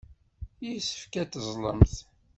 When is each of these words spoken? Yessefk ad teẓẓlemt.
Yessefk 0.67 1.13
ad 1.21 1.29
teẓẓlemt. 1.31 1.93